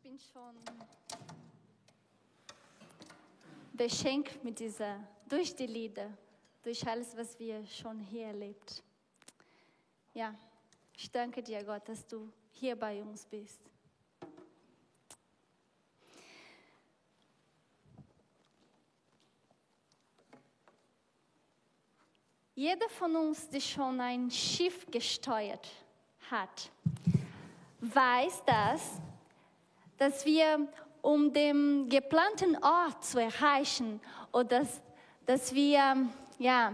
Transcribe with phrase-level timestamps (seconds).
[0.00, 0.54] Ich bin schon
[3.72, 6.10] beschenkt mit dieser, durch die Lieder,
[6.62, 8.82] durch alles, was wir schon hier erlebt.
[10.14, 10.34] Ja,
[10.96, 13.60] ich danke dir, Gott, dass du hier bei uns bist.
[22.54, 25.68] Jeder von uns, der schon ein Schiff gesteuert
[26.30, 26.70] hat,
[27.80, 29.00] weiß das,
[29.98, 30.66] dass wir,
[31.02, 34.00] um den geplanten Ort zu erreichen,
[34.32, 34.80] oder dass,
[35.26, 36.08] dass wir,
[36.38, 36.72] ja,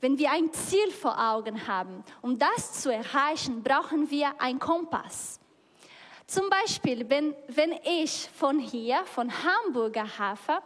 [0.00, 5.40] wenn wir ein Ziel vor Augen haben, um das zu erreichen, brauchen wir einen Kompass.
[6.26, 10.56] Zum Beispiel, wenn, wenn ich von hier, von Hamburger Hafen,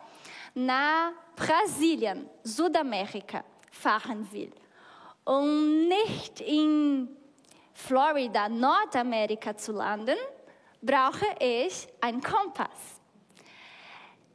[0.55, 4.53] nach Brasilien, Südamerika fahren will,
[5.25, 7.15] um nicht in
[7.75, 10.17] Florida, Nordamerika zu landen,
[10.87, 13.01] brauche ich einen Kompass,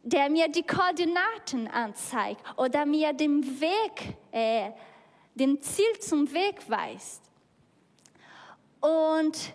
[0.04, 4.72] der mir die Koordinaten anzeigt oder mir den Weg, äh,
[5.34, 7.24] den Ziel zum Weg weist.
[8.82, 9.54] Und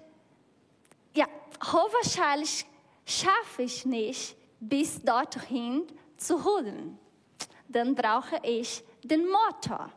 [1.15, 1.27] ja,
[1.63, 2.65] hochwahrscheinlich
[3.05, 6.99] schaffe ich nicht, bis dorthin zu holen.
[7.69, 9.91] Dann brauche ich den Motor,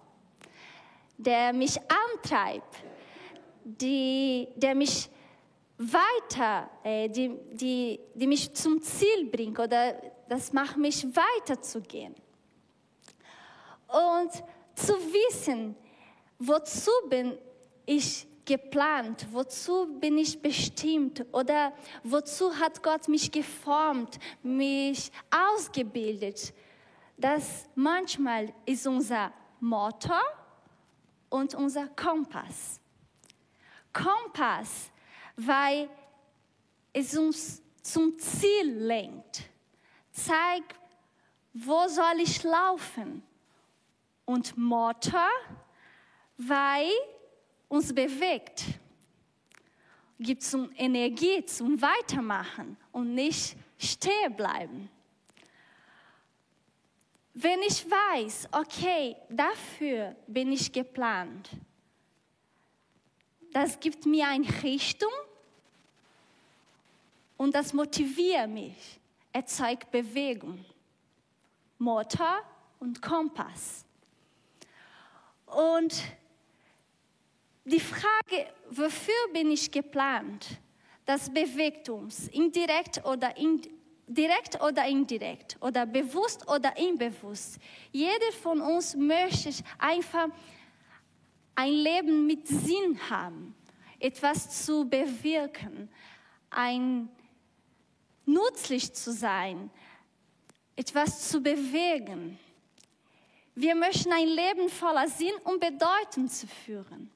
[1.18, 2.84] der mich antreibt,
[3.64, 5.10] die, der mich
[5.80, 9.94] weiter, äh, die, die, die mich zum Ziel bringt oder
[10.28, 12.14] das macht mich weiterzugehen.
[13.88, 14.32] Und
[14.76, 15.76] zu wissen,
[16.38, 17.38] wozu bin
[17.86, 21.72] ich geplant, wozu bin ich bestimmt oder
[22.04, 26.54] wozu hat Gott mich geformt, mich ausgebildet.
[27.18, 30.22] Das manchmal ist unser Motor
[31.30, 32.80] und unser Kompass.
[33.94, 34.92] Kompass,
[35.40, 35.90] weil
[36.92, 39.44] es uns zum Ziel lenkt,
[40.12, 40.76] zeigt,
[41.54, 43.24] wo soll ich laufen.
[44.26, 45.30] Und Motor,
[46.38, 46.92] weil
[47.68, 48.66] uns bewegt,
[50.20, 54.90] gibt uns Energie zum Weitermachen und nicht stehen bleiben.
[57.34, 61.50] Wenn ich weiß, okay, dafür bin ich geplant,
[63.52, 65.10] das gibt mir eine Richtung
[67.40, 69.00] und das motiviert mich,
[69.32, 70.66] erzeugt Bewegung,
[71.78, 72.42] Motor
[72.80, 73.86] und Kompass.
[75.46, 76.04] Und
[77.64, 80.48] die Frage, wofür bin ich geplant,
[81.06, 83.80] das bewegt uns, indirekt oder indirekt
[84.12, 87.60] direkt oder indirekt oder bewusst oder unbewusst.
[87.92, 90.30] Jeder von uns möchte einfach
[91.54, 93.54] ein Leben mit Sinn haben,
[94.00, 95.90] etwas zu bewirken,
[96.50, 97.08] ein
[98.34, 99.70] nützlich zu sein,
[100.76, 102.40] etwas zu bewegen.
[103.56, 107.12] Wir möchten ein Leben voller Sinn und Bedeutung zu führen.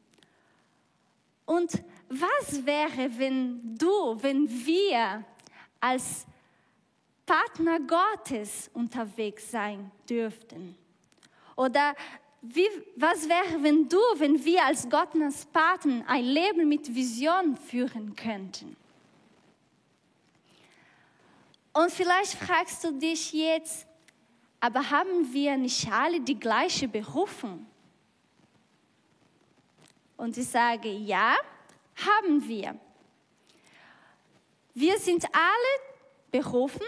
[1.45, 5.23] Und was wäre, wenn du, wenn wir
[5.79, 6.25] als
[7.25, 10.77] Partner Gottes unterwegs sein dürften?
[11.55, 11.95] Oder
[12.41, 18.15] wie, was wäre, wenn du, wenn wir als Gottes Partner ein Leben mit Vision führen
[18.15, 18.75] könnten?
[21.73, 23.87] Und vielleicht fragst du dich jetzt,
[24.59, 27.65] aber haben wir nicht alle die gleiche Berufung?
[30.15, 31.35] Und ich sage, ja,
[31.95, 32.79] haben wir.
[34.75, 35.93] Wir sind alle
[36.31, 36.85] berufen,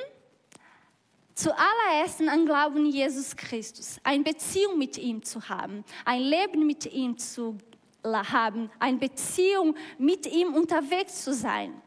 [1.34, 7.18] zuallererst an Glauben Jesus Christus, eine Beziehung mit ihm zu haben, ein Leben mit ihm
[7.18, 7.58] zu
[8.04, 11.82] haben, eine Beziehung mit ihm unterwegs zu sein.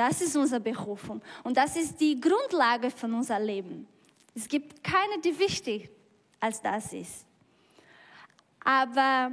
[0.00, 3.86] Das ist unsere Berufung und das ist die Grundlage von unserem Leben.
[4.34, 5.90] Es gibt keine, die wichtiger
[6.40, 7.26] als das ist.
[8.64, 9.30] Aber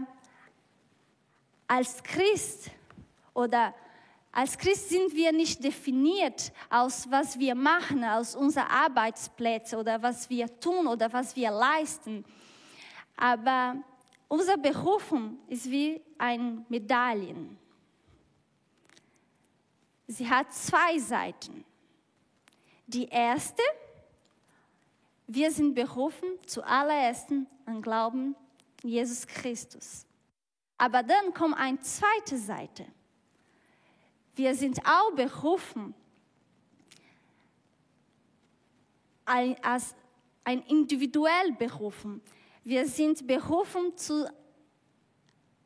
[1.69, 2.69] als Christ
[3.33, 3.73] oder
[4.33, 10.29] als Christ sind wir nicht definiert aus was wir machen, aus unseren Arbeitsplätzen oder was
[10.29, 12.25] wir tun oder was wir leisten.
[13.15, 13.77] Aber
[14.27, 17.57] unsere Berufung ist wie ein Medaillen.
[20.07, 21.65] Sie hat zwei Seiten.
[22.87, 23.61] Die erste,
[25.27, 27.31] wir sind berufen zuallererst
[27.65, 28.35] an Glauben
[28.81, 30.05] Jesus Christus.
[30.77, 32.85] Aber dann kommt eine zweite Seite.
[34.35, 35.93] Wir sind auch berufen,
[39.25, 39.95] als
[40.45, 42.21] ein individuell berufen.
[42.63, 44.31] Wir sind berufen zu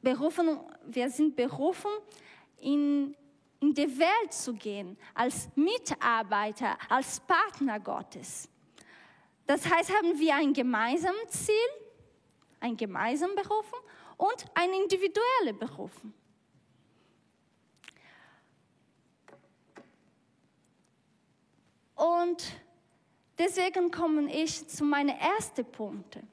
[0.02, 1.92] berufen, wir sind berufen
[2.60, 3.16] in,
[3.62, 8.50] in die Welt zu gehen, als Mitarbeiter, als Partner Gottes.
[9.46, 11.56] Das heißt, haben wir ein gemeinsames Ziel,
[12.60, 13.80] ein gemeinsames Berufen
[14.18, 16.14] und ein individuelle Berufen.
[21.96, 22.44] Und
[23.38, 26.28] deswegen komme ich zu meinen ersten Punkten.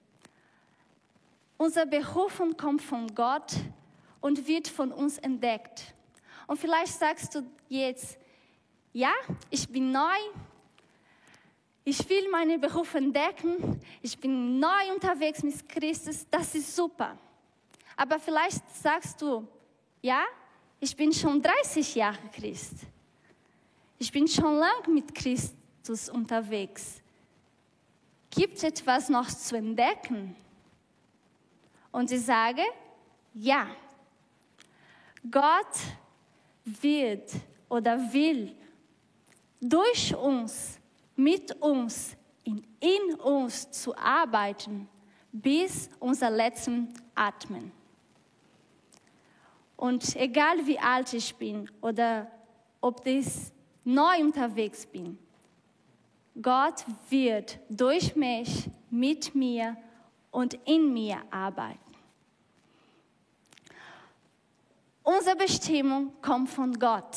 [1.58, 3.52] Unser Berufung kommt von Gott
[4.22, 5.94] und wird von uns entdeckt.
[6.48, 8.18] Und vielleicht sagst du jetzt,
[8.92, 9.12] ja,
[9.50, 10.16] ich bin neu,
[11.84, 17.16] ich will meine Beruf entdecken, ich bin neu unterwegs mit Christus, das ist super.
[17.94, 19.46] Aber vielleicht sagst du,
[20.00, 20.24] ja,
[20.80, 22.76] ich bin schon 30 Jahre Christ.
[23.98, 27.02] Ich bin schon lang mit Christus unterwegs.
[28.30, 30.34] Gibt es etwas noch zu entdecken?
[31.92, 32.62] Und ich sage,
[33.34, 33.66] ja.
[35.30, 35.74] Gott
[36.82, 37.30] wird
[37.68, 38.54] oder will
[39.60, 40.78] durch uns,
[41.16, 44.88] mit uns, in, in uns zu arbeiten,
[45.32, 47.72] bis unser letzten Atmen.
[49.76, 52.30] Und egal wie alt ich bin oder
[52.80, 53.26] ob ich
[53.84, 55.18] neu unterwegs bin,
[56.40, 59.76] Gott wird durch mich, mit mir
[60.30, 61.87] und in mir arbeiten.
[65.08, 67.16] Unsere Bestimmung kommt von Gott.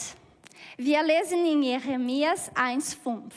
[0.78, 3.34] Wir lesen in Jeremias 1,5.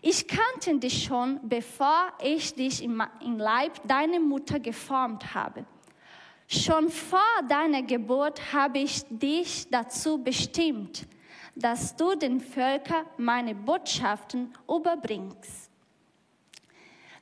[0.00, 3.02] Ich kannte dich schon, bevor ich dich im
[3.36, 5.66] Leib deiner Mutter geformt habe.
[6.48, 11.06] Schon vor deiner Geburt habe ich dich dazu bestimmt,
[11.54, 15.70] dass du den Völkern meine Botschaften überbringst.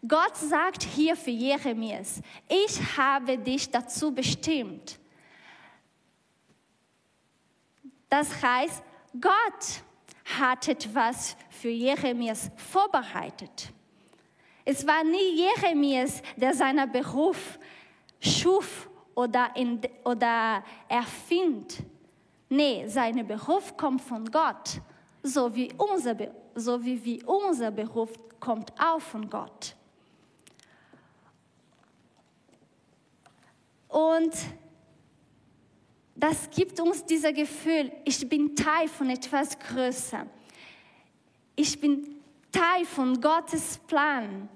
[0.06, 5.00] Gott sagt hier für Jeremias, ich habe dich dazu bestimmt.
[8.10, 8.82] Das heißt,
[9.18, 9.82] Gott
[10.38, 13.72] hat etwas für Jeremias vorbereitet.
[14.64, 17.58] Es war nie Jeremias, der seinen Beruf
[18.20, 21.78] schuf oder, in, oder erfindet.
[22.48, 24.80] Nee, sein Beruf kommt von Gott,
[25.22, 26.16] so wie unser,
[26.54, 28.10] so wie, wie unser Beruf
[28.40, 29.76] kommt auch von Gott.
[33.88, 34.32] Und
[36.22, 40.26] das gibt uns dieses Gefühl, ich bin Teil von etwas Größer.
[41.56, 42.20] Ich bin
[42.52, 44.49] Teil von Gottes Plan.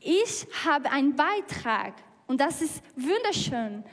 [0.00, 1.94] Ich habe einen Beitrag
[2.26, 3.84] und das ist wunderschön.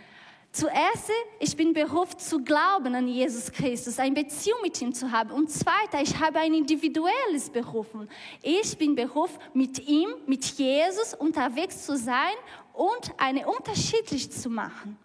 [0.52, 5.32] Zuerst, ich bin berufen zu glauben an Jesus Christus, eine Beziehung mit ihm zu haben.
[5.32, 8.08] Und zweiter, ich habe ein individuelles Berufen.
[8.44, 12.36] Ich bin berufen, mit ihm, mit Jesus unterwegs zu sein
[12.74, 15.00] und eine unterschiedlich zu machen.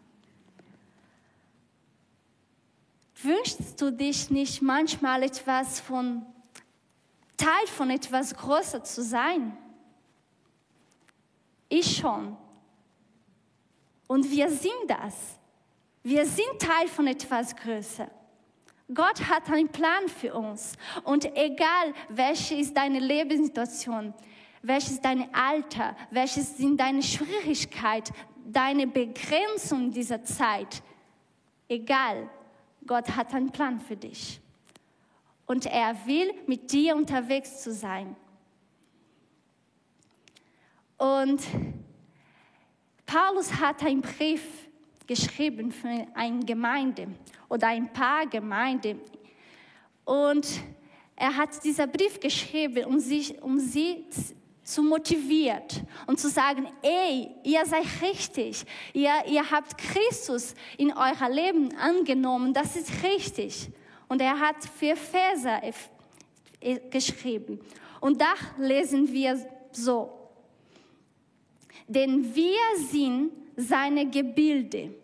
[3.23, 6.25] Wünschst du dich nicht manchmal etwas von,
[7.37, 9.57] Teil von etwas Größer zu sein?
[11.69, 12.37] Ich schon.
[14.07, 15.39] Und wir sind das.
[16.03, 18.09] Wir sind Teil von etwas Größer.
[18.95, 20.75] Gott hat einen Plan für uns.
[21.03, 24.15] Und egal, welche ist deine Lebenssituation,
[24.63, 28.15] welches dein Alter, welches sind deine Schwierigkeiten,
[28.47, 30.83] deine Begrenzung dieser Zeit,
[31.69, 32.31] egal,
[32.89, 34.41] Gott hat einen Plan für dich.
[35.47, 38.17] Und er will mit dir unterwegs zu sein.
[40.97, 41.41] Und
[43.07, 44.43] Paulus hat einen Brief
[45.07, 47.09] geschrieben für eine Gemeinde
[47.49, 49.01] oder ein paar Gemeinden.
[50.05, 50.47] Und
[51.15, 54.07] er hat diesen Brief geschrieben, um sie, um sie
[54.69, 61.31] zu motiviert und zu sagen, ey, ihr seid richtig, ihr, ihr habt Christus in euer
[61.31, 63.71] Leben angenommen, das ist richtig.
[64.09, 65.49] Und er hat vier Verse
[66.91, 67.59] geschrieben.
[67.99, 69.41] Und da lesen wir
[69.73, 70.11] so,
[71.87, 74.95] denn wir sind seine Gebilde,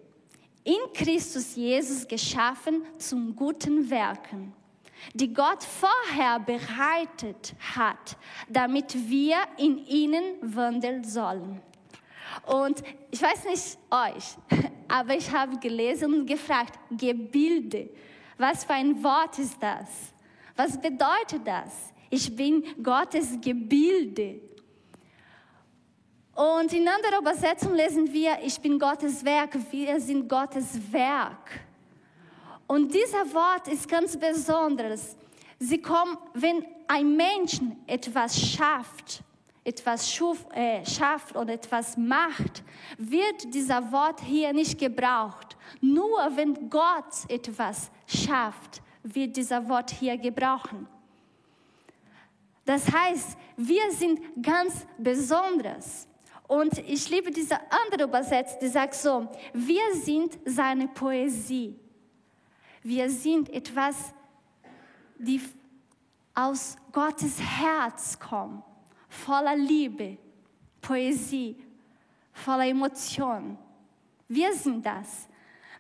[0.63, 4.53] in Christus Jesus geschaffen zum guten Werken
[5.13, 8.17] die Gott vorher bereitet hat,
[8.49, 11.61] damit wir in ihnen wandeln sollen.
[12.47, 17.91] Und ich weiß nicht euch, aber ich habe gelesen und gefragt, Gebilde,
[18.39, 19.89] was für ein Wort ist das?
[20.57, 21.93] Was bedeutet das?
[22.11, 24.41] Ich bin Gottes Gebilde.
[26.35, 31.61] Und in anderer Übersetzung lesen wir, ich bin Gottes Werk, wir sind Gottes Werk.
[32.67, 35.17] Und dieser Wort ist ganz besonders.
[35.59, 39.23] Sie kommen, wenn ein Mensch etwas schafft,
[39.65, 42.63] etwas schuf, äh, schafft oder etwas macht,
[42.99, 45.57] wird dieser Wort hier nicht gebraucht.
[45.81, 50.87] Nur wenn Gott etwas schafft, wird dieser Wort hier gebrauchen.
[52.65, 56.09] Das heißt, wir sind ganz Besonderes.
[56.47, 61.75] Und ich liebe diese andere Übersetzung, die sagt so, wir sind seine Poesie.
[62.87, 64.13] Wir sind etwas,
[65.19, 65.41] die
[66.35, 68.63] aus Gottes Herz kommt,
[69.09, 70.19] voller Liebe,
[70.83, 71.57] Poesie,
[72.31, 73.57] voller Emotion.
[74.29, 75.29] Wir sind das.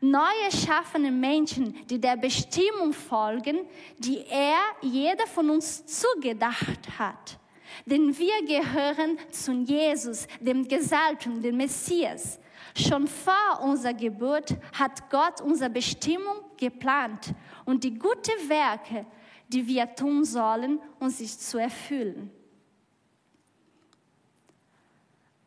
[0.00, 3.66] Neue schaffene Menschen, die der Bestimmung folgen,
[3.98, 7.38] die er, jeder von uns zugedacht hat.
[7.84, 12.38] Denn wir gehören zu Jesus, dem Gesalbten, dem Messias.
[12.76, 17.32] Schon vor unserer Geburt hat Gott unsere Bestimmung geplant
[17.64, 19.06] und die guten Werke,
[19.48, 22.30] die wir tun sollen, um sich zu erfüllen.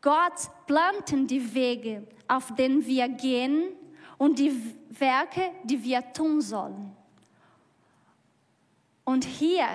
[0.00, 3.72] Gott planten die Wege, auf denen wir gehen
[4.16, 4.52] und die
[4.90, 6.96] Werke, die wir tun sollen.
[9.04, 9.66] Und hier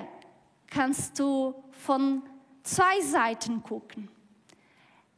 [0.66, 2.22] kannst du von
[2.62, 4.08] zwei Seiten gucken.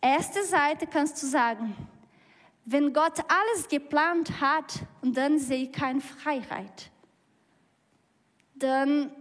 [0.00, 1.74] Erste Seite kannst du sagen,
[2.66, 6.90] wenn Gott alles geplant hat und dann sehe ich keine Freiheit,
[8.54, 9.12] dann,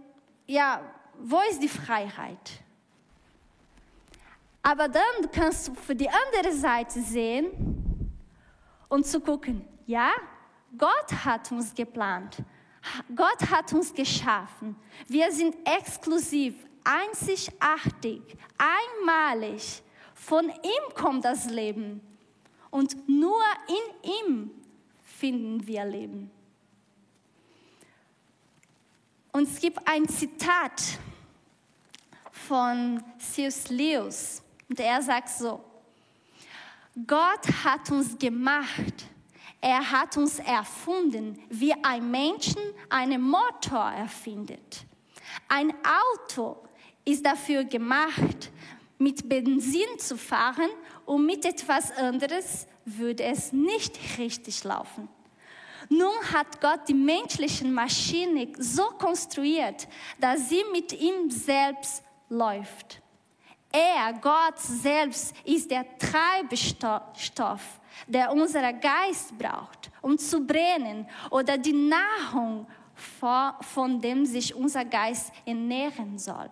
[0.46, 0.80] ja,
[1.18, 2.64] wo ist die Freiheit?
[4.62, 8.10] Aber dann kannst du für die andere Seite sehen
[8.88, 10.10] und zu gucken, ja,
[10.76, 12.38] Gott hat uns geplant.
[13.14, 14.74] Gott hat uns geschaffen.
[15.06, 18.22] Wir sind exklusiv, einzigartig,
[18.58, 19.82] einmalig.
[20.14, 22.00] Von ihm kommt das Leben.
[22.76, 24.50] Und nur in ihm
[25.02, 26.30] finden wir Leben.
[29.32, 30.82] Und es gibt ein Zitat
[32.30, 33.70] von C.S.
[33.70, 34.42] Lewis.
[34.68, 35.64] Und er sagt so,
[37.06, 39.06] Gott hat uns gemacht.
[39.62, 44.84] Er hat uns erfunden, wie ein Menschen einen Motor erfindet.
[45.48, 46.58] Ein Auto
[47.06, 48.50] ist dafür gemacht,
[48.98, 50.70] mit Benzin zu fahren
[51.04, 55.08] und mit etwas anderes würde es nicht richtig laufen.
[55.88, 59.86] Nun hat Gott die menschliche Maschine so konstruiert,
[60.18, 63.00] dass sie mit ihm selbst läuft.
[63.70, 71.72] Er, Gott selbst, ist der Treibstoff, der unser Geist braucht, um zu brennen oder die
[71.72, 72.66] Nahrung,
[73.60, 76.50] von dem sich unser Geist ernähren soll.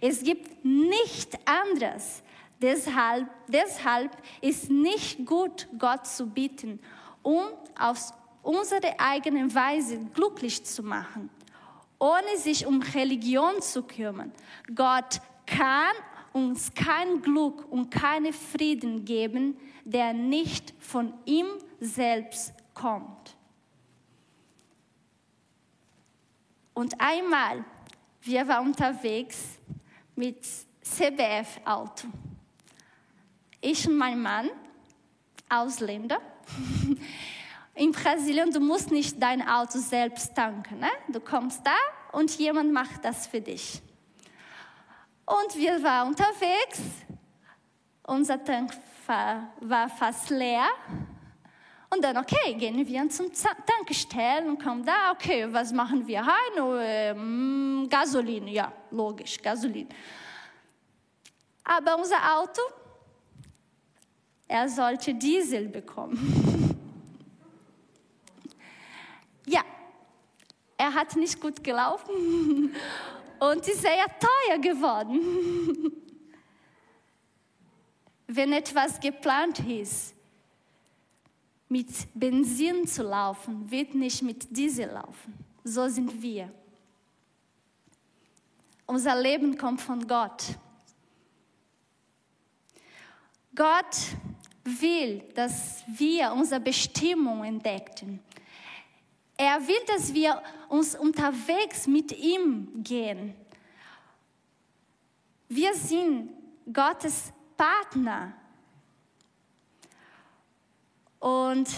[0.00, 2.22] Es gibt nichts anderes.
[2.60, 6.78] Deshalb, deshalb ist nicht gut, Gott zu bitten,
[7.22, 7.42] um
[7.78, 11.28] auf unsere eigene Weise glücklich zu machen,
[11.98, 14.32] ohne sich um Religion zu kümmern.
[14.74, 15.94] Gott kann
[16.32, 21.46] uns kein Glück und keinen Frieden geben, der nicht von ihm
[21.80, 23.36] selbst kommt.
[26.74, 27.64] Und einmal,
[28.22, 29.58] wir waren unterwegs
[30.14, 30.44] mit
[30.82, 32.08] CBF-Auto.
[33.60, 34.50] Ich und mein Mann,
[35.48, 36.20] Ausländer.
[37.74, 40.80] In Brasilien, du musst nicht dein Auto selbst tanken.
[40.80, 40.90] Ne?
[41.08, 41.76] Du kommst da
[42.12, 43.80] und jemand macht das für dich.
[45.24, 46.80] Und wir waren unterwegs.
[48.02, 48.72] Unser Tank
[49.60, 50.66] war fast leer.
[51.92, 53.30] Und dann, okay, gehen wir zum
[53.66, 56.58] Tankstellen und kommen da, okay, was machen wir rein?
[56.58, 59.86] Oh, ähm, Gasolin, ja, logisch, Gasolin.
[61.62, 62.62] Aber unser Auto,
[64.48, 66.78] er sollte Diesel bekommen.
[69.46, 69.60] ja,
[70.78, 72.74] er hat nicht gut gelaufen
[73.38, 75.92] und ist sehr teuer geworden.
[78.28, 80.14] Wenn etwas geplant ist,
[81.72, 85.32] mit Benzin zu laufen, wird nicht mit Diesel laufen.
[85.64, 86.52] So sind wir.
[88.86, 90.44] Unser Leben kommt von Gott.
[93.54, 93.96] Gott
[94.64, 98.20] will, dass wir unsere Bestimmung entdecken.
[99.36, 103.34] Er will, dass wir uns unterwegs mit ihm gehen.
[105.48, 106.30] Wir sind
[106.70, 108.34] Gottes Partner.
[111.22, 111.68] Und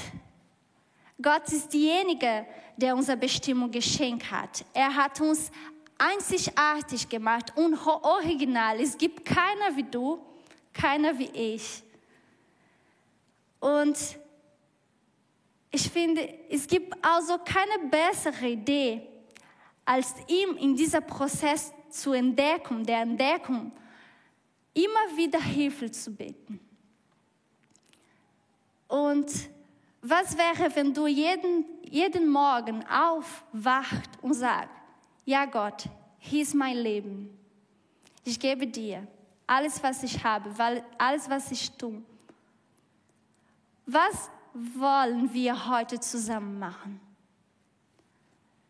[1.21, 2.47] Gott ist derjenige,
[2.79, 4.65] der unsere Bestimmung geschenkt hat.
[4.73, 5.51] Er hat uns
[5.99, 8.81] einzigartig gemacht und original.
[8.81, 10.19] Es gibt keiner wie du,
[10.73, 11.83] keiner wie ich.
[13.61, 13.99] Und
[15.71, 19.03] ich finde, es gibt also keine bessere Idee,
[19.85, 23.73] als ihm in dieser Prozess zu entdecken, der Entdeckung,
[24.73, 26.59] immer wieder Hilfe zu beten.
[28.95, 29.29] Und
[30.03, 34.69] Was wäre, wenn du jeden, jeden Morgen aufwacht und sagst,
[35.25, 35.87] ja Gott,
[36.19, 37.37] hier ist mein Leben.
[38.23, 39.07] Ich gebe dir
[39.47, 40.51] alles, was ich habe,
[40.99, 42.03] alles, was ich tue.
[43.87, 47.01] Was wollen wir heute zusammen machen?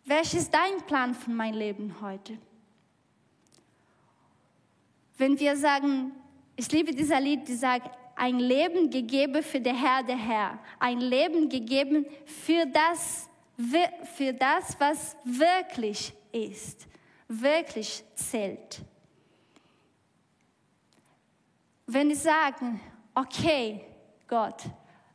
[0.04, 2.38] Welches ist dein Plan für mein Leben heute?
[5.18, 6.12] Wenn wir sagen,
[6.56, 10.58] ich liebe dieser Lied, die sagt, ein Leben gegeben für den Herr, der Herr.
[10.78, 13.28] Ein Leben gegeben für das,
[14.16, 16.86] für das, was wirklich ist,
[17.28, 18.80] wirklich zählt.
[21.86, 22.80] Wenn ich sage,
[23.14, 23.84] okay,
[24.26, 24.62] Gott,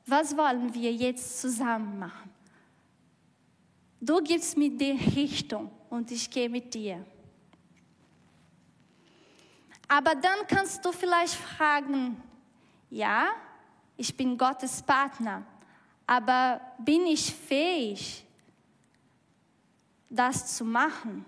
[0.05, 2.29] was wollen wir jetzt zusammen machen?
[4.01, 7.05] Du gibst mir die Richtung und ich gehe mit dir.
[9.87, 12.21] Aber dann kannst du vielleicht fragen,
[12.89, 13.29] ja,
[13.97, 15.43] ich bin Gottes Partner,
[16.07, 18.25] aber bin ich fähig,
[20.09, 21.25] das zu machen?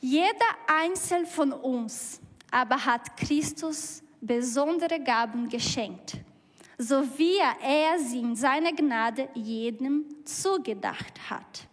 [0.00, 0.32] Jeder
[0.66, 6.18] Einzelne von uns aber hat Christus besondere Gaben geschenkt,
[6.78, 11.68] so wie er sie in seiner Gnade jedem zugedacht hat.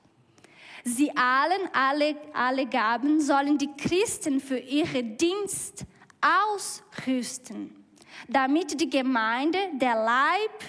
[0.83, 5.85] Sie allen, alle, alle Gaben sollen die Christen für ihren Dienst
[6.21, 7.85] ausrüsten,
[8.27, 10.63] damit die Gemeinde, der Leib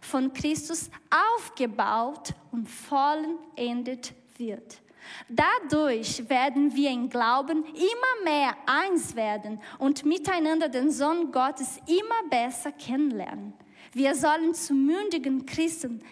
[0.00, 4.80] von Christus, aufgebaut und vollendet wird.
[5.28, 12.28] Dadurch werden wir im Glauben immer mehr eins werden und miteinander den Sohn Gottes immer
[12.28, 13.54] besser kennenlernen.
[13.92, 16.02] Wir sollen zu mündigen Christen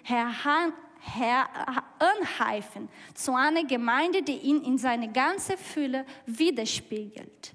[1.04, 7.52] heranheifen, zu einer Gemeinde, die ihn in seine ganze Fülle widerspiegelt.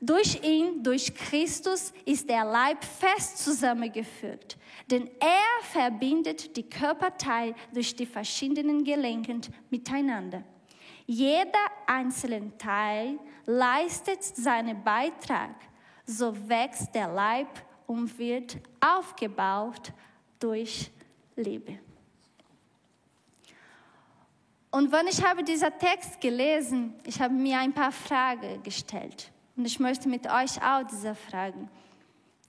[0.00, 4.56] Durch ihn, durch Christus ist der Leib fest zusammengeführt,
[4.88, 10.44] denn er verbindet die Körperteile durch die verschiedenen Gelenken miteinander.
[11.04, 15.54] Jeder einzelne Teil leistet seinen Beitrag,
[16.06, 17.48] so wächst der Leib
[17.86, 19.92] und wird aufgebaut
[20.38, 20.92] durch
[21.34, 21.80] Liebe.
[24.70, 29.64] Und wenn ich habe dieser Text gelesen, ich habe mir ein paar Fragen gestellt und
[29.64, 31.70] ich möchte mit euch auch diese Fragen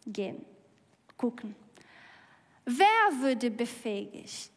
[0.06, 0.44] gehen,
[1.18, 1.56] gucken.
[2.66, 4.52] Wer würde befähigt?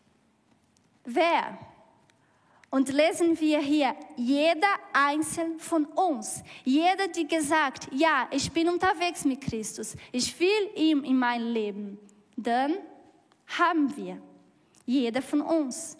[1.04, 1.58] Wer
[2.72, 9.26] und lesen wir hier, jeder einzelne von uns, jeder, die gesagt, ja, ich bin unterwegs
[9.26, 11.98] mit Christus, ich will ihm in mein Leben,
[12.34, 12.76] dann
[13.58, 14.20] haben wir,
[14.86, 15.98] jeder von uns.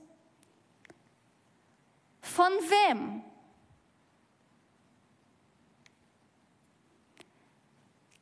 [2.42, 3.22] Von wem?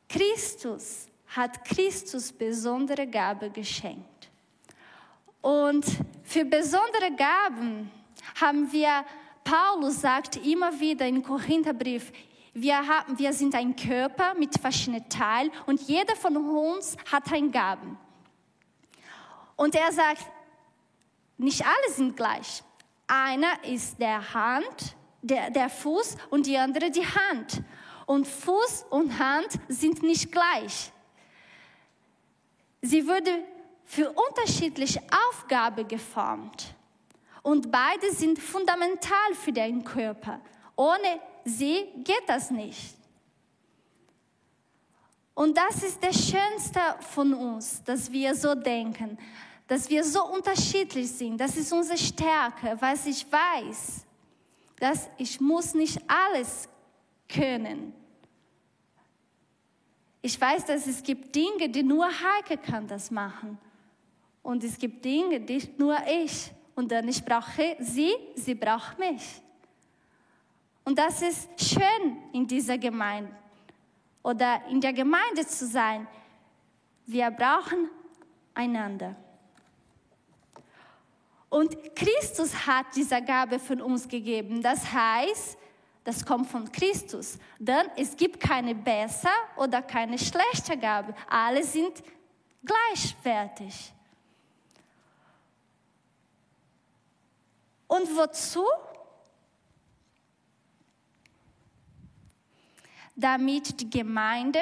[0.07, 4.29] Christus hat Christus besondere Gabe geschenkt.
[5.41, 5.83] Und
[6.21, 7.89] für besondere Gaben
[8.39, 9.03] haben wir,
[9.43, 12.11] Paulus sagt immer wieder im Korintherbrief,
[12.53, 17.51] wir, haben, wir sind ein Körper mit verschiedenen Teilen und jeder von uns hat ein
[17.51, 17.97] Gaben.
[19.55, 20.27] Und er sagt,
[21.39, 22.61] nicht alle sind gleich.
[23.13, 27.61] Einer ist der Hand, der, der Fuß und die andere die Hand.
[28.05, 30.93] Und Fuß und Hand sind nicht gleich.
[32.81, 33.43] Sie wurde
[33.83, 36.73] für unterschiedliche Aufgaben geformt.
[37.43, 40.39] Und beide sind fundamental für den Körper.
[40.77, 42.95] Ohne sie geht das nicht.
[45.33, 49.17] Und das ist das Schönste von uns, dass wir so denken,
[49.71, 51.39] dass wir so unterschiedlich sind.
[51.39, 54.05] Das ist unsere Stärke, was ich weiß,
[54.77, 56.67] dass ich muss nicht alles
[57.29, 57.93] können.
[60.21, 63.57] Ich weiß, dass es gibt Dinge, die nur Heike kann das machen.
[64.43, 69.41] Und es gibt Dinge, die nur ich und dann ich brauche sie, sie braucht mich.
[70.83, 73.33] Und das ist schön in dieser Gemeinde
[74.21, 76.05] oder in der Gemeinde zu sein.
[77.05, 77.89] Wir brauchen
[78.53, 79.15] einander.
[81.51, 84.61] Und Christus hat diese Gabe von uns gegeben.
[84.61, 85.57] Das heißt,
[86.05, 87.37] das kommt von Christus.
[87.59, 91.13] Denn es gibt keine bessere oder keine schlechte Gabe.
[91.29, 92.01] Alle sind
[92.63, 93.93] gleichwertig.
[97.85, 98.65] Und wozu?
[103.13, 104.61] Damit die Gemeinde,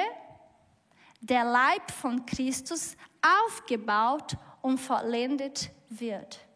[1.20, 2.96] der Leib von Christus,
[3.46, 6.49] aufgebaut und vollendet wird.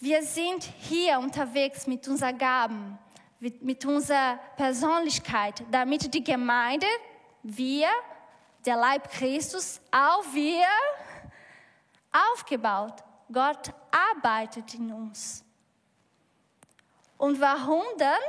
[0.00, 2.96] Wir sind hier unterwegs mit unseren Gaben,
[3.40, 6.86] mit, mit unserer Persönlichkeit, damit die Gemeinde,
[7.42, 7.88] wir,
[8.64, 10.66] der Leib Christus, auch wir
[12.32, 13.02] aufgebaut.
[13.32, 15.44] Gott arbeitet in uns.
[17.16, 18.20] Und warum dann?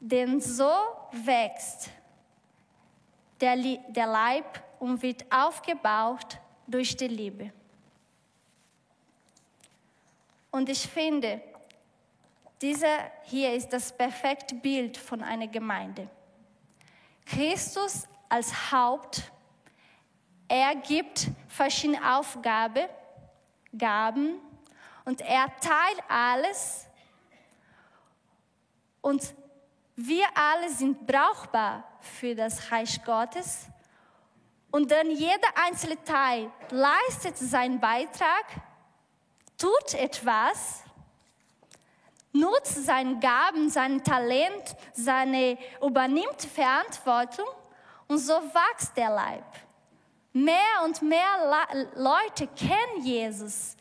[0.00, 0.72] Denn so
[1.12, 1.88] wächst
[3.40, 7.50] der, der Leib und wird aufgebaut durch die Liebe.
[10.50, 11.40] Und ich finde,
[12.60, 16.06] dieser hier ist das perfekte Bild von einer Gemeinde.
[17.24, 19.32] Christus als Haupt,
[20.48, 22.86] er gibt verschiedene Aufgaben,
[23.76, 24.34] Gaben
[25.06, 26.86] und er teilt alles
[29.00, 29.34] und
[29.96, 33.68] wir alle sind brauchbar für das Reich Gottes.
[34.74, 38.44] Und dann jeder einzelne Teil leistet seinen Beitrag,
[39.56, 40.82] tut etwas,
[42.32, 47.46] nutzt seine Gaben, sein Talent, seine, übernimmt Verantwortung
[48.08, 49.44] und so wächst der Leib.
[50.32, 53.76] Mehr und mehr Leute kennen Jesus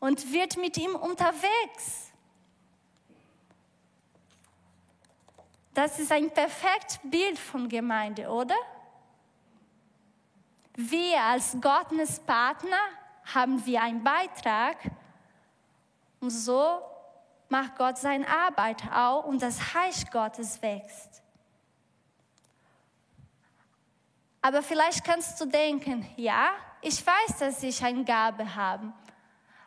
[0.00, 2.10] und wird mit ihm unterwegs.
[5.72, 8.56] Das ist ein perfektes Bild von Gemeinde, oder?
[10.76, 12.76] Wir als Gottes Partner
[13.32, 14.76] haben wir einen Beitrag
[16.18, 16.80] und so
[17.48, 21.22] macht Gott seine Arbeit auch und das Reich Gottes wächst.
[24.42, 26.50] Aber vielleicht kannst du denken, ja,
[26.82, 28.92] ich weiß, dass ich eine Gabe habe,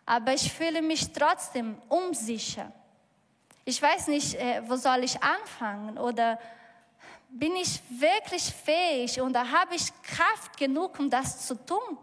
[0.06, 2.72] aber ich fühle mich trotzdem unsicher.
[3.64, 6.38] Ich weiß nicht, äh, wo soll ich anfangen oder
[7.30, 11.98] bin ich wirklich fähig oder habe ich Kraft genug, um das zu tun?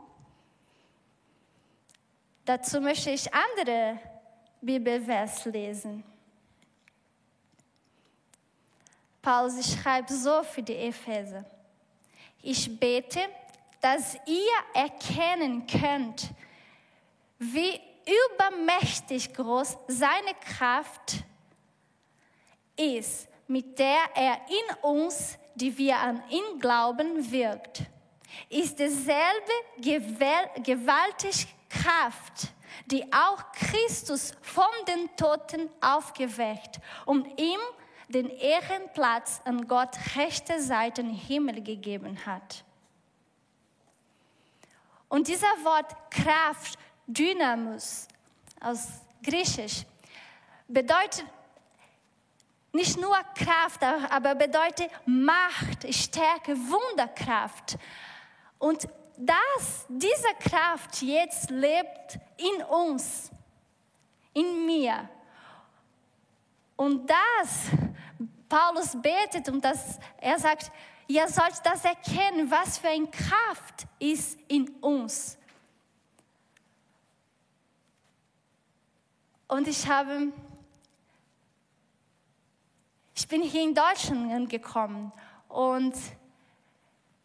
[2.44, 3.98] Dazu möchte ich andere
[4.60, 6.04] Bibelvers lesen.
[9.22, 11.44] Paulus schreibt so für die Epheser.
[12.42, 13.20] Ich bete,
[13.80, 16.30] dass ihr erkennen könnt,
[17.38, 21.24] wie übermächtig groß seine Kraft
[22.76, 27.82] ist, mit der er in uns, die wir an ihn glauben, wirkt,
[28.48, 29.52] ist dieselbe
[30.62, 32.48] gewaltige Kraft,
[32.86, 37.60] die auch Christus von den Toten aufgeweckt und ihm
[38.08, 42.64] den Ehrenplatz an Gott rechter Seite im Himmel gegeben hat.
[45.08, 48.08] Und dieser Wort Kraft, Dynamus
[48.60, 48.88] aus
[49.22, 49.84] Griechisch,
[50.66, 51.24] bedeutet
[52.74, 57.78] nicht nur Kraft, aber bedeutet Macht, Stärke, Wunderkraft.
[58.58, 63.30] Und dass diese Kraft jetzt lebt in uns,
[64.32, 65.08] in mir.
[66.76, 67.66] Und das,
[68.48, 70.72] Paulus betet und das, er sagt,
[71.06, 75.38] ihr sollt das erkennen, was für eine Kraft ist in uns.
[79.46, 80.32] Und ich habe
[83.14, 85.12] ich bin hier in Deutschland gekommen
[85.48, 85.94] und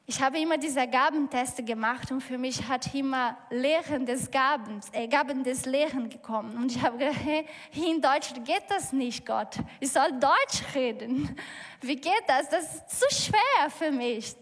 [0.10, 5.08] ich habe immer diese Gabenteste gemacht und für mich hat immer Lehren des Gabens, äh,
[5.08, 6.58] Gaben des Lehren gekommen.
[6.58, 7.20] Und ich habe gedacht,
[7.70, 9.58] hier in Deutschland geht das nicht, Gott.
[9.80, 11.36] Ich soll Deutsch reden.
[11.82, 12.50] Wie geht das?
[12.50, 14.36] Das ist zu schwer für mich.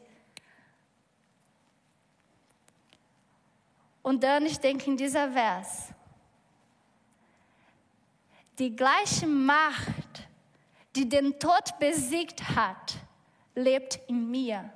[4.01, 5.89] Und dann, ich denke in dieser Vers,
[8.57, 10.06] die gleiche Macht,
[10.97, 12.95] die den Tod besiegt hat,
[13.53, 14.69] lebt in mir.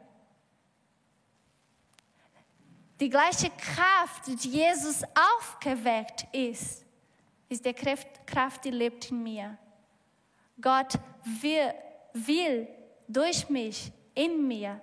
[3.00, 5.02] Die gleiche Kraft, die Jesus
[5.38, 6.86] aufgeweckt ist,
[7.50, 9.58] ist die Kraft, die lebt in mir.
[10.62, 11.74] Gott will,
[12.14, 12.68] will
[13.08, 14.80] durch mich, in mir,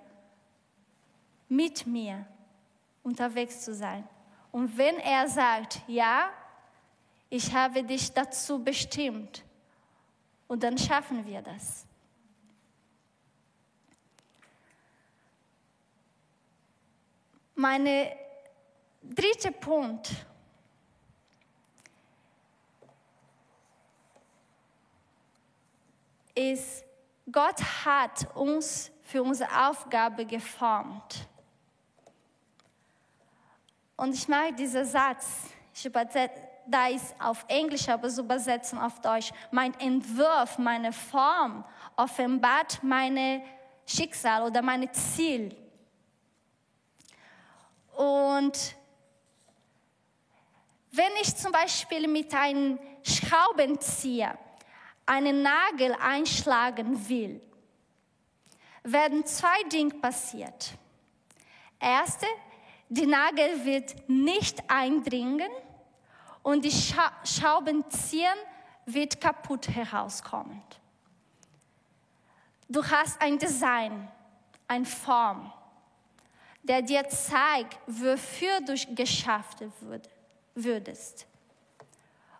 [1.47, 2.25] mit mir
[3.01, 4.07] unterwegs zu sein.
[4.51, 6.29] Und wenn er sagt, ja,
[7.29, 9.43] ich habe dich dazu bestimmt,
[10.49, 11.85] und dann schaffen wir das.
[17.53, 17.85] Mein
[19.03, 20.09] dritter Punkt
[26.33, 26.83] ist,
[27.31, 31.27] Gott hat uns für unsere Aufgabe geformt.
[33.97, 38.99] Und ich mag diesen Satz, ich übersetze da ist auf Englisch, aber so übersetzen auf
[39.01, 39.31] Deutsch.
[39.51, 43.41] Mein Entwurf, meine Form offenbart meine
[43.85, 45.55] Schicksal oder meine Ziel.
[47.95, 48.75] Und
[50.91, 54.37] wenn ich zum Beispiel mit einem Schraubenzieher
[55.05, 57.41] einen Nagel einschlagen will,
[58.83, 60.71] werden zwei Dinge passiert.
[61.79, 62.25] Erste,
[62.87, 65.49] die Nagel wird nicht eindringen
[66.43, 68.33] und die Scha Schraubenzieher
[68.85, 70.61] wird kaputt herauskommen.
[72.67, 74.07] Du hast ein Design,
[74.67, 75.51] eine Form,
[76.63, 79.63] der dir zeigt, wofür du geschafft
[80.53, 81.25] würdest.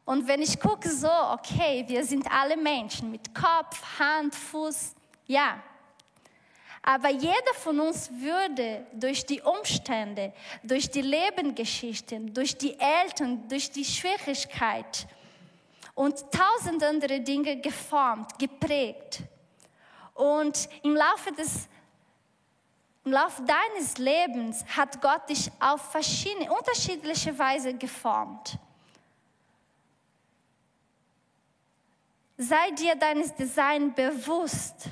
[0.06, 4.96] Und wenn ich gucke so, okay, wir sind alle Menschen mit Kopf, Hand, Fuß,
[5.28, 5.62] ja.
[6.90, 13.70] Aber jeder von uns würde durch die Umstände, durch die Lebensgeschichten, durch die Eltern, durch
[13.70, 15.06] die Schwierigkeit
[15.94, 19.20] und tausend andere Dinge geformt, geprägt.
[20.16, 21.70] Und im Laufe des
[23.06, 28.58] im Laufe deines Lebens hat Gott dich auf verschiedene, unterschiedliche Weise geformt.
[32.36, 34.90] Sei dir deines Design bewusst.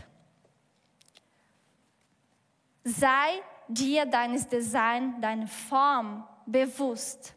[2.87, 7.33] Sei dir deines Design, deine Form bewusst.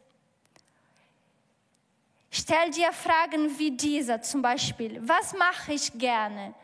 [2.31, 5.01] Stell dir Fragen wie diese zum Beispiel.
[5.03, 6.55] Was mache ich gerne?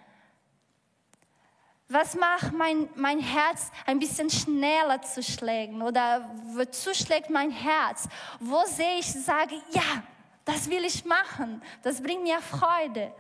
[1.89, 5.83] Was macht mein, mein Herz ein bisschen schneller zu schlagen?
[5.83, 8.09] Oder wozu schlägt mein Herz?
[8.39, 10.05] Wo sehe ich, sage, ja,
[10.45, 11.61] das will ich machen.
[11.83, 13.13] Das bringt mir Freude.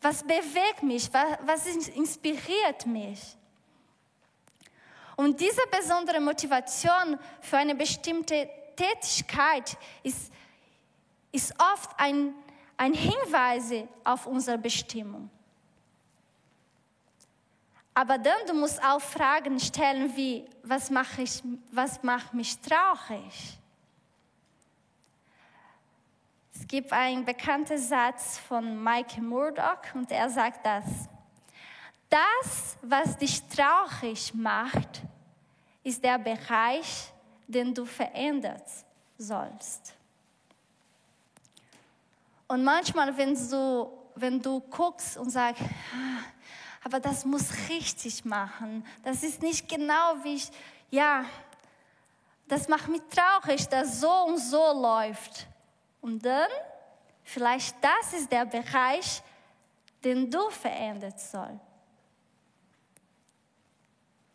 [0.00, 1.08] Was bewegt mich?
[1.12, 3.37] Was, was inspiriert mich?
[5.18, 10.32] Und diese besondere Motivation für eine bestimmte Tätigkeit ist,
[11.32, 12.32] ist oft ein,
[12.76, 13.72] ein Hinweis
[14.04, 15.28] auf unsere Bestimmung.
[17.94, 23.58] Aber dann du musst auch Fragen stellen wie, was macht, ich, was macht mich traurig?
[26.54, 31.08] Es gibt einen bekannten Satz von Mike Murdoch und er sagt das.
[32.08, 35.02] Das, was dich traurig macht,
[35.82, 37.12] ist der Bereich,
[37.46, 38.62] den du verändern
[39.16, 39.94] sollst.
[42.46, 46.24] Und manchmal, wenn du, wenn du guckst und sagst, ah,
[46.82, 48.86] aber das muss richtig machen.
[49.02, 50.50] Das ist nicht genau wie ich,
[50.90, 51.24] ja,
[52.46, 55.46] das macht mich traurig, dass so und so läuft.
[56.00, 56.48] Und dann,
[57.22, 59.22] vielleicht das ist der Bereich,
[60.02, 61.60] den du verändern soll.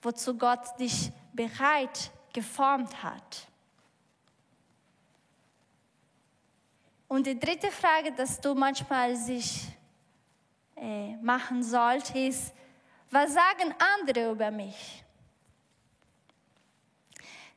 [0.04, 3.48] Wozu Gott dich bereit geformt hat.
[7.08, 9.68] Und die dritte Frage, dass du manchmal sich
[10.76, 12.54] äh, machen sollte, ist,
[13.12, 15.04] was sagen andere über mich?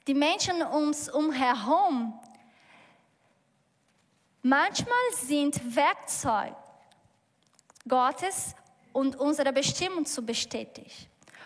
[0.07, 2.21] Die Menschen uns umherum,
[4.43, 6.55] manchmal sind Werkzeug
[7.89, 8.55] Gottes
[8.93, 10.91] und unsere Bestimmung zu bestätigen.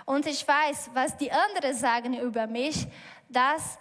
[0.05, 2.87] Und ich weiß, was die anderen sagen über mich,
[3.29, 3.79] das,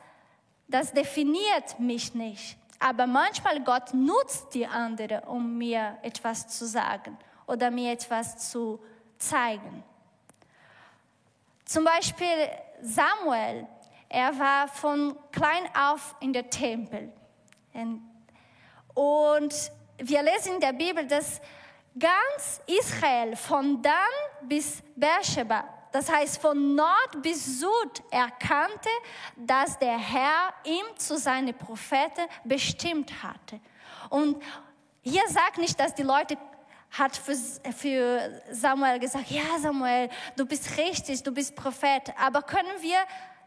[0.68, 2.58] das definiert mich nicht.
[2.80, 8.80] Aber manchmal Gott nutzt die anderen, um mir etwas zu sagen oder mir etwas zu
[9.18, 9.84] zeigen.
[11.66, 12.50] Zum Beispiel
[12.82, 13.68] Samuel,
[14.08, 17.12] er war von klein auf in der Tempel.
[18.94, 21.42] Und wir lesen in der Bibel, dass
[21.98, 23.94] ganz Israel von Dan
[24.42, 28.90] bis Beersheba, das heißt von Nord bis Süd, erkannte,
[29.36, 33.60] dass der Herr ihm zu seinen Propheten bestimmt hatte.
[34.10, 34.42] Und
[35.02, 36.38] hier sagt nicht, dass die Leute
[36.92, 42.14] hat für, Samuel gesagt, ja Samuel, du bist richtig, du bist Prophet.
[42.20, 43.00] Aber können wir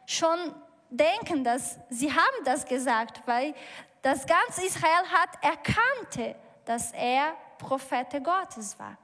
[0.07, 0.55] schon
[0.91, 3.55] denken, dass sie haben das gesagt, weil
[4.03, 8.97] das ganze Israel hat erkannt, dass er Prophet Gottes war.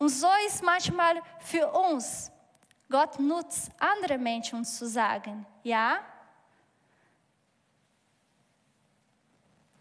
[0.00, 2.32] Und so ist manchmal für uns,
[2.88, 5.98] Gott nutzt andere Menschen, uns zu sagen, ja,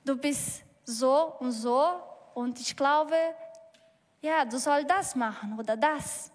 [0.03, 2.01] du bist so und so
[2.33, 3.15] und ich glaube,
[4.19, 6.29] ja, du sollst das machen oder das.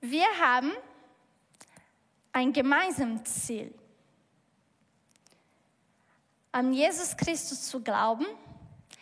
[0.00, 0.72] Wir haben
[2.32, 3.74] ein gemeinsames Ziel.
[6.56, 8.24] An Jesus Christus zu glauben,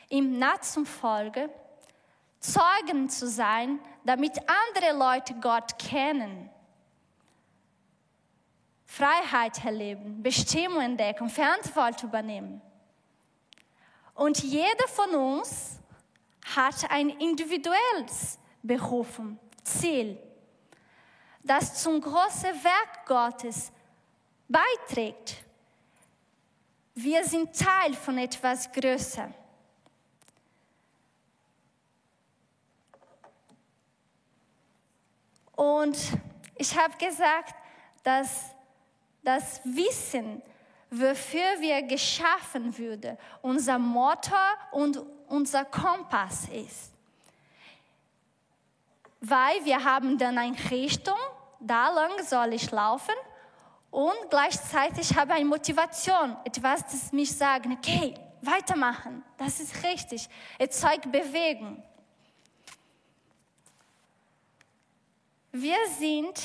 [0.09, 1.49] ihm nachzufolgen,
[2.41, 6.51] Zeugen zu sein, damit andere Leute Gott kennen
[8.85, 12.61] Freiheit erleben, Bestimmung entdecken, Verantwortung übernehmen.
[14.15, 15.79] Und jeder von uns
[16.57, 20.19] hat ein individuelles Berufung, Ziel,
[21.45, 23.71] das zum großen Werk Gottes
[24.49, 25.44] beiträgt.
[26.95, 29.29] Wir sind Teil von etwas Größer.
[35.57, 35.97] Und
[36.57, 37.55] ich habe gesagt,
[38.05, 38.55] dass
[39.23, 40.41] das Wissen,
[40.91, 46.93] wofür wir geschaffen wurden, unser Motor und unser Kompass ist.
[49.21, 51.19] Weil wir haben dann eine Richtung,
[51.59, 53.15] da lang soll ich laufen
[53.95, 60.29] und gleichzeitig habe ich eine Motivation, etwas, das mich sagt, okay, weitermachen, das ist richtig,
[60.59, 61.81] es zeigt Bewegung.
[65.53, 66.43] Wir sind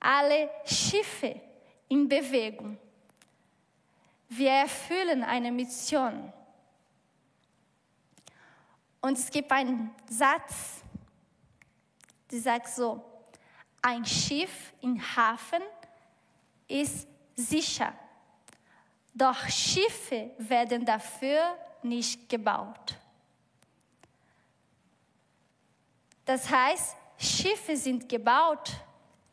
[0.00, 1.40] alle Schiffe
[1.86, 2.76] in Bewegung.
[4.28, 6.32] Wir erfüllen eine Mission.
[9.00, 10.82] Und es gibt einen Satz,
[12.28, 13.00] der sagt so,
[13.80, 15.62] ein Schiff im Hafen
[16.70, 17.06] ist
[17.36, 17.92] sicher,
[19.14, 22.96] doch Schiffe werden dafür nicht gebaut.
[26.24, 28.70] Das heißt, Schiffe sind gebaut,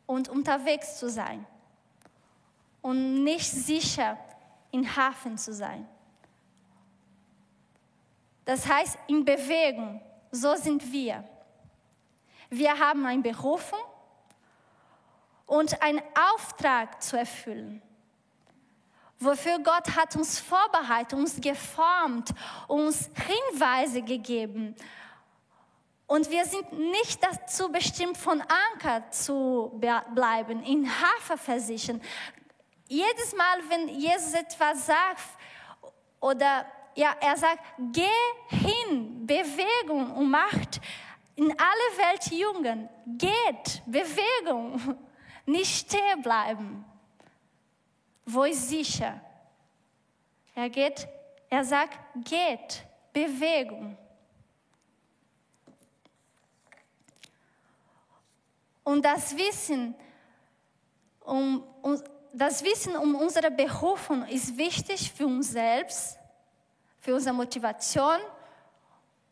[0.06, 1.46] um unterwegs zu sein
[2.82, 4.18] und nicht sicher
[4.72, 5.86] im Hafen zu sein.
[8.44, 11.22] Das heißt, in Bewegung, so sind wir.
[12.50, 13.78] Wir haben eine Berufung
[15.48, 16.02] und einen
[16.34, 17.82] Auftrag zu erfüllen.
[19.18, 22.30] Wofür Gott hat uns vorbereitet, uns geformt,
[22.68, 24.76] uns Hinweise gegeben.
[26.06, 28.40] Und wir sind nicht dazu bestimmt, von
[28.72, 29.72] Anker zu
[30.14, 32.00] bleiben, in Hafer versichern.
[32.86, 35.22] Jedes Mal, wenn Jesus etwas sagt
[36.20, 38.06] oder ja, er sagt, geh
[38.48, 40.80] hin, Bewegung und macht
[41.34, 44.98] in alle Welt Jungen, geht, Bewegung,
[45.48, 46.84] nicht stehen bleiben.
[48.26, 49.20] Wo ist sicher?
[50.54, 51.08] Er geht,
[51.48, 53.96] er sagt, geht, Bewegung.
[58.84, 59.94] Und das Wissen
[61.20, 66.18] um, um, das Wissen um unsere Berufung ist wichtig für uns selbst,
[67.00, 68.18] für unsere Motivation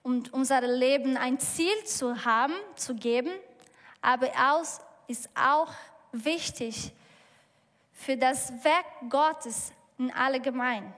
[0.03, 3.33] und unser Leben ein Ziel zu haben, zu geben,
[4.01, 4.29] aber
[4.61, 5.73] es ist auch
[6.25, 6.93] wichtig
[7.93, 10.93] für das Werk Gottes in allgemein.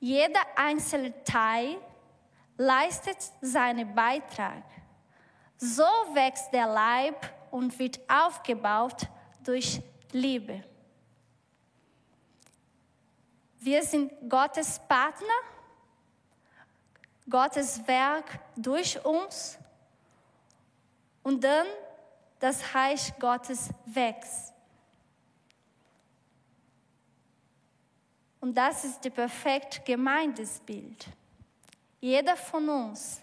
[0.00, 1.76] Jeder einzelne Teil
[2.56, 4.62] leistet seinen Beitrag.
[5.56, 7.16] So wächst der Leib
[7.50, 9.08] und wird aufgebaut
[9.42, 9.80] durch
[10.12, 10.62] Liebe.
[13.58, 15.26] Wir sind Gottes Partner,
[17.28, 19.58] Gottes Werk durch uns
[21.22, 21.66] und dann
[22.38, 24.54] das Reich Gottes wächst.
[28.40, 31.06] Und das ist das perfekte Gemeindesbild.
[32.00, 33.20] Jeder von uns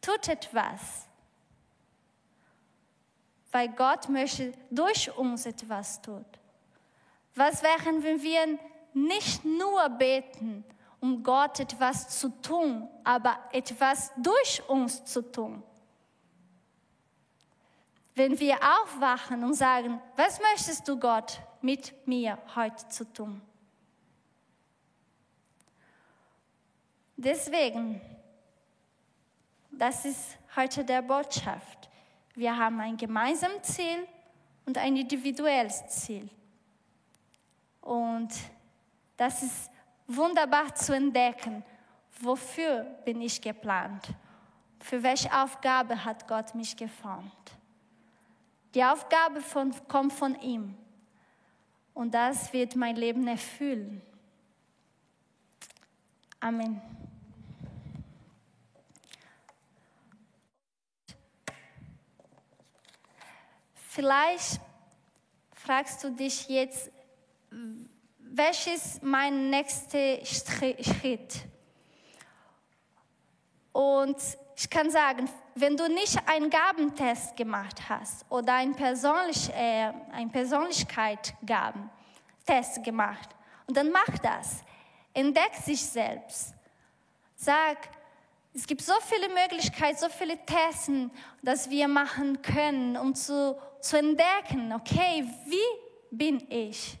[0.00, 1.06] tut etwas,
[3.52, 6.24] weil Gott möchte durch uns etwas tun.
[7.34, 8.58] Was wären, wenn wir
[8.94, 10.64] nicht nur beten,
[11.00, 15.62] um Gott etwas zu tun, aber etwas durch uns zu tun?
[18.14, 23.40] Wenn wir aufwachen und sagen, was möchtest du Gott mit mir heute zu tun?
[27.16, 28.00] Deswegen
[29.80, 31.88] das ist heute der Botschaft.
[32.34, 34.06] Wir haben ein gemeinsames Ziel
[34.66, 36.28] und ein individuelles Ziel.
[37.80, 38.28] Und
[39.16, 39.70] das ist
[40.16, 41.64] wunderbar zu entdecken,
[42.20, 44.08] wofür bin ich geplant,
[44.80, 47.32] für welche Aufgabe hat Gott mich geformt.
[48.74, 50.76] Die Aufgabe von, kommt von ihm
[51.94, 54.02] und das wird mein Leben erfüllen.
[56.38, 56.80] Amen.
[63.74, 64.60] Vielleicht
[65.52, 66.90] fragst du dich jetzt,
[68.32, 71.34] welches ist mein nächster Schritt?
[73.72, 74.16] Und
[74.56, 80.30] ich kann sagen, wenn du nicht einen Gabentest gemacht hast oder einen Persönlich, äh, ein
[80.30, 83.28] Persönlichkeitsgabentest gemacht,
[83.66, 84.62] und dann mach das.
[85.12, 86.54] Entdeck sich selbst.
[87.36, 87.76] Sag,
[88.52, 90.90] es gibt so viele Möglichkeiten, so viele Tests,
[91.42, 95.56] dass wir machen können, um zu, zu entdecken, okay, wie
[96.10, 96.99] bin ich?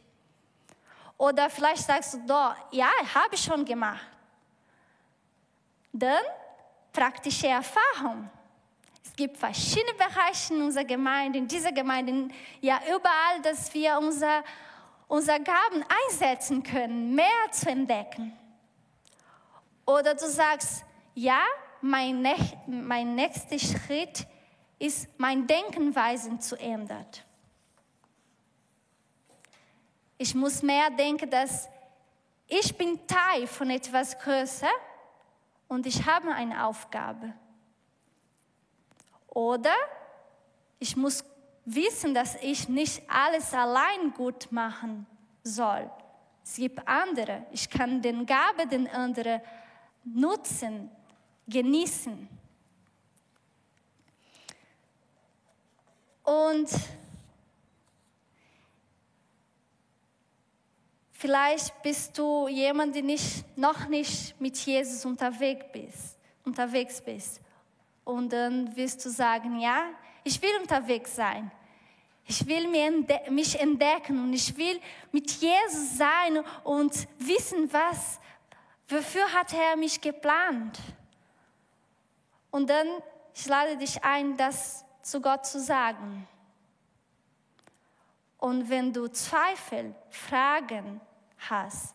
[1.20, 4.06] Oder vielleicht sagst du, doch, ja, habe ich schon gemacht.
[5.92, 6.24] Dann
[6.90, 8.30] praktische Erfahrung.
[9.04, 14.42] Es gibt verschiedene Bereiche in unserer Gemeinde, in dieser Gemeinde, ja überall, dass wir unser,
[15.08, 18.32] unsere Gaben einsetzen können, mehr zu entdecken.
[19.84, 21.42] Oder du sagst, ja,
[21.82, 22.26] mein,
[22.66, 24.26] mein nächster Schritt
[24.78, 27.04] ist, mein Denkenweisen zu ändern.
[30.22, 31.66] Ich muss mehr denken, dass
[32.46, 34.68] ich bin Teil von etwas größer
[35.66, 37.32] und ich habe eine Aufgabe.
[39.28, 39.72] Oder
[40.78, 41.24] ich muss
[41.64, 45.06] wissen, dass ich nicht alles allein gut machen
[45.42, 45.90] soll.
[46.44, 47.46] Es gibt andere.
[47.50, 49.40] Ich kann den Gabe den anderen
[50.04, 50.90] nutzen,
[51.48, 52.28] genießen.
[56.24, 56.68] Und
[61.30, 67.40] vielleicht bist du jemand, der nicht, noch nicht mit Jesus unterwegs bist, unterwegs bist.
[68.04, 69.90] Und dann wirst du sagen, ja,
[70.24, 71.52] ich will unterwegs sein.
[72.26, 72.66] Ich will
[73.30, 74.80] mich entdecken und ich will
[75.12, 78.18] mit Jesus sein und wissen, was,
[78.88, 80.80] wofür hat er mich geplant.
[82.50, 82.88] Und dann,
[83.32, 86.26] ich lade dich ein, das zu Gott zu sagen.
[88.38, 91.00] Und wenn du Zweifel, Fragen
[91.48, 91.94] hast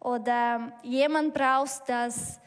[0.00, 2.40] oder jemand brauchst, das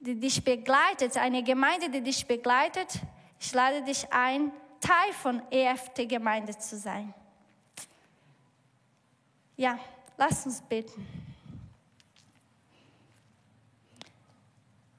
[0.00, 3.00] die dich begleitet, eine Gemeinde, die dich begleitet,
[3.40, 7.12] ich lade dich ein, Teil von EFT-Gemeinde zu sein.
[9.56, 9.78] Ja,
[10.16, 11.06] lass uns beten.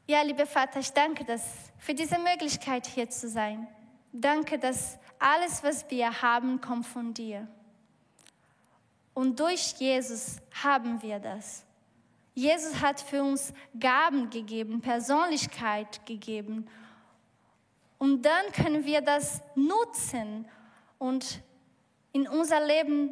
[0.05, 3.67] Ja, lieber Vater, ich danke dass für diese Möglichkeit hier zu sein.
[4.11, 7.47] Danke, dass alles, was wir haben, kommt von dir.
[9.19, 11.65] Und durch Jesus haben wir das.
[12.33, 16.69] Jesus hat für uns Gaben gegeben, Persönlichkeit gegeben.
[17.97, 20.47] Und dann können wir das nutzen
[20.99, 21.41] und
[22.13, 23.09] in unser Leben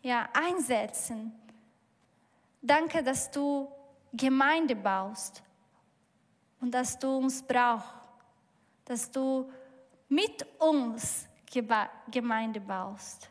[0.00, 1.30] ja, einsetzen.
[2.62, 3.70] Danke, dass du
[4.14, 5.42] Gemeinde baust
[6.58, 7.86] und dass du uns brauchst,
[8.86, 9.52] dass du
[10.08, 11.28] mit uns
[12.10, 13.28] Gemeinde baust.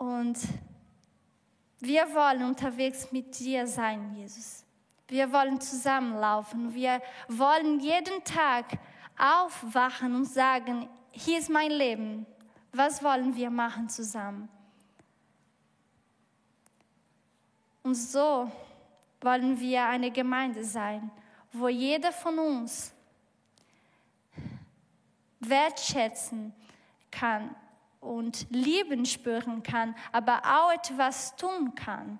[0.00, 0.38] Und
[1.78, 4.64] wir wollen unterwegs mit dir sein, Jesus.
[5.08, 6.72] Wir wollen zusammenlaufen.
[6.72, 8.78] Wir wollen jeden Tag
[9.18, 12.24] aufwachen und sagen, hier ist mein Leben.
[12.72, 14.48] Was wollen wir machen zusammen?
[17.82, 18.50] Und so
[19.20, 21.10] wollen wir eine Gemeinde sein,
[21.52, 22.94] wo jeder von uns
[25.40, 26.54] wertschätzen
[27.10, 27.54] kann
[28.00, 32.18] und Lieben spüren kann, aber auch etwas tun kann.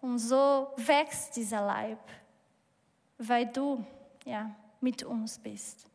[0.00, 2.00] Und so wächst dieser Leib,
[3.18, 3.84] weil du
[4.24, 5.86] ja mit uns bist.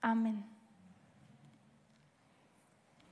[0.00, 0.55] Amen.